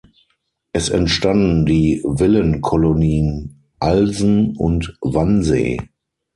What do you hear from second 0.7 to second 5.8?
Es entstanden die Villenkolonien Alsen und Wannsee.